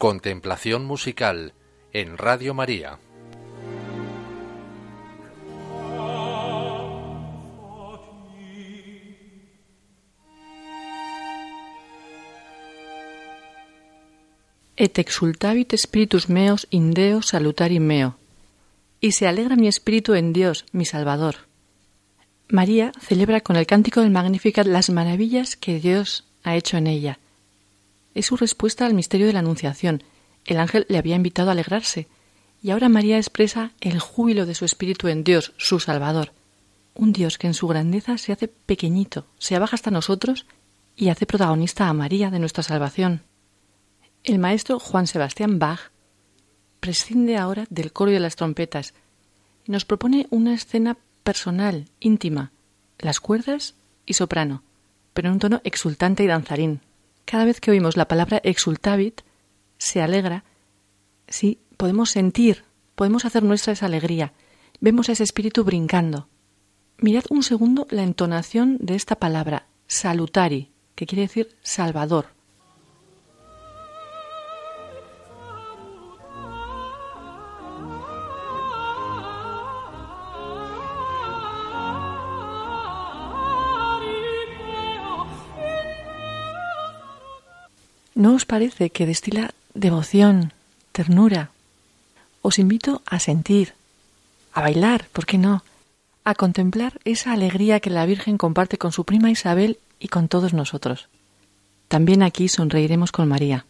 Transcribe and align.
Contemplación 0.00 0.86
musical 0.86 1.52
en 1.92 2.16
Radio 2.16 2.54
María. 2.54 2.98
Et 14.78 14.98
exultavit 14.98 15.76
spiritus 15.76 16.30
meos 16.30 16.66
in 16.70 16.94
Deo 16.94 17.20
salutari 17.20 17.78
meo. 17.78 18.16
Y 19.02 19.12
se 19.12 19.28
alegra 19.28 19.56
mi 19.56 19.68
espíritu 19.68 20.14
en 20.14 20.32
Dios, 20.32 20.64
mi 20.72 20.86
Salvador. 20.86 21.46
María 22.48 22.92
celebra 22.98 23.42
con 23.42 23.56
el 23.56 23.66
cántico 23.66 24.00
del 24.00 24.12
Magnificat 24.12 24.66
las 24.66 24.88
maravillas 24.88 25.56
que 25.56 25.78
Dios 25.78 26.24
ha 26.42 26.56
hecho 26.56 26.78
en 26.78 26.86
ella 26.86 27.18
es 28.20 28.26
su 28.26 28.36
respuesta 28.36 28.86
al 28.86 28.94
misterio 28.94 29.26
de 29.26 29.32
la 29.32 29.40
Anunciación. 29.40 30.02
El 30.44 30.58
ángel 30.58 30.86
le 30.88 30.98
había 30.98 31.16
invitado 31.16 31.48
a 31.48 31.52
alegrarse, 31.52 32.06
y 32.62 32.70
ahora 32.70 32.88
María 32.88 33.16
expresa 33.16 33.72
el 33.80 33.98
júbilo 33.98 34.46
de 34.46 34.54
su 34.54 34.64
espíritu 34.64 35.08
en 35.08 35.24
Dios, 35.24 35.52
su 35.56 35.80
Salvador. 35.80 36.32
Un 36.94 37.12
Dios 37.12 37.38
que 37.38 37.46
en 37.46 37.54
su 37.54 37.66
grandeza 37.66 38.18
se 38.18 38.32
hace 38.32 38.48
pequeñito, 38.48 39.26
se 39.38 39.56
abaja 39.56 39.74
hasta 39.74 39.90
nosotros 39.90 40.46
y 40.96 41.08
hace 41.08 41.24
protagonista 41.24 41.88
a 41.88 41.94
María 41.94 42.30
de 42.30 42.38
nuestra 42.38 42.62
salvación. 42.62 43.22
El 44.22 44.38
maestro 44.38 44.78
Juan 44.78 45.06
Sebastián 45.06 45.58
Bach 45.58 45.90
prescinde 46.80 47.38
ahora 47.38 47.66
del 47.70 47.92
coro 47.92 48.10
y 48.10 48.14
de 48.14 48.20
las 48.20 48.36
trompetas 48.36 48.92
y 49.64 49.72
nos 49.72 49.86
propone 49.86 50.26
una 50.30 50.52
escena 50.52 50.98
personal, 51.22 51.86
íntima, 52.00 52.52
las 52.98 53.20
cuerdas 53.20 53.74
y 54.04 54.12
soprano, 54.12 54.62
pero 55.14 55.28
en 55.28 55.34
un 55.34 55.40
tono 55.40 55.60
exultante 55.64 56.22
y 56.22 56.26
danzarín, 56.26 56.80
cada 57.30 57.44
vez 57.44 57.60
que 57.60 57.70
oímos 57.70 57.96
la 57.96 58.08
palabra 58.08 58.40
exultavit, 58.42 59.20
se 59.78 60.02
alegra, 60.02 60.42
sí, 61.28 61.60
podemos 61.76 62.10
sentir, 62.10 62.64
podemos 62.96 63.24
hacer 63.24 63.44
nuestra 63.44 63.72
esa 63.72 63.86
alegría, 63.86 64.32
vemos 64.80 65.08
a 65.08 65.12
ese 65.12 65.22
espíritu 65.22 65.62
brincando. 65.62 66.28
Mirad 66.98 67.22
un 67.30 67.44
segundo 67.44 67.86
la 67.88 68.02
entonación 68.02 68.78
de 68.80 68.96
esta 68.96 69.14
palabra, 69.14 69.68
salutari, 69.86 70.72
que 70.96 71.06
quiere 71.06 71.22
decir 71.22 71.56
salvador. 71.62 72.26
¿No 88.20 88.34
os 88.34 88.44
parece 88.44 88.90
que 88.90 89.08
destila 89.08 89.56
devoción, 89.72 90.52
ternura? 90.92 91.48
Os 92.42 92.58
invito 92.58 93.00
a 93.08 93.16
sentir, 93.18 93.72
a 94.52 94.60
bailar, 94.60 95.08
¿por 95.08 95.24
qué 95.24 95.38
no? 95.38 95.64
A 96.22 96.34
contemplar 96.34 97.00
esa 97.06 97.32
alegría 97.32 97.80
que 97.80 97.88
la 97.88 98.04
Virgen 98.04 98.36
comparte 98.36 98.76
con 98.76 98.92
su 98.92 99.04
prima 99.04 99.30
Isabel 99.30 99.78
y 99.98 100.08
con 100.08 100.28
todos 100.28 100.52
nosotros. 100.52 101.08
También 101.88 102.22
aquí 102.22 102.48
sonreiremos 102.48 103.10
con 103.10 103.26
María. 103.26 103.64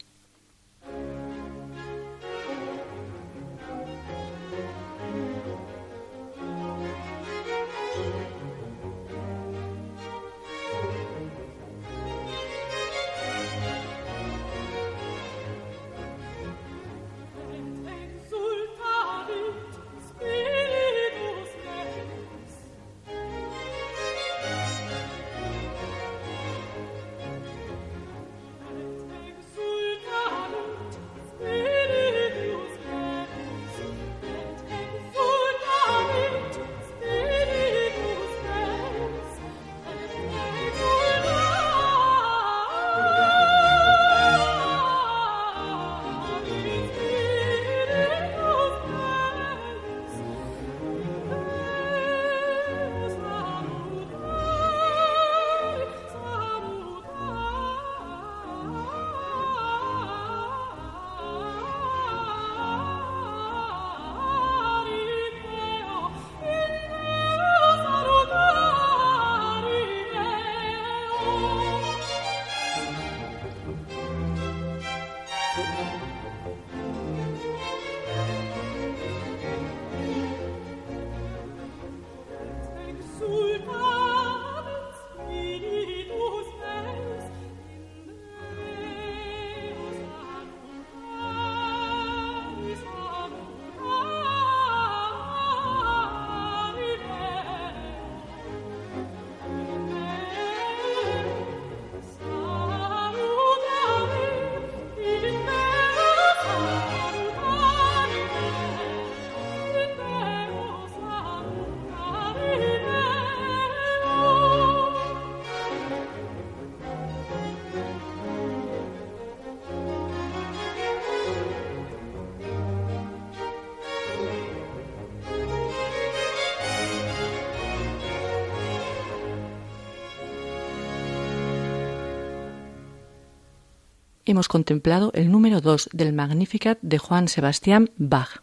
Hemos 134.24 134.48
contemplado 134.48 135.10
el 135.14 135.30
número 135.30 135.60
2 135.60 135.90
del 135.92 136.12
Magnificat 136.12 136.78
de 136.82 136.98
Juan 136.98 137.28
Sebastián 137.28 137.90
Bach. 137.96 138.42